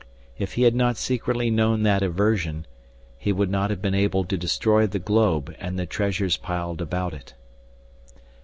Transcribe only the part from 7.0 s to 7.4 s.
it.